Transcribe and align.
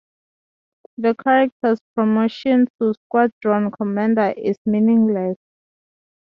The 0.97 1.13
character's 1.13 1.77
promotion 1.93 2.67
to 2.79 2.95
squadron 3.03 3.69
commander 3.69 4.33
is 4.35 4.57
meaningless. 4.65 5.37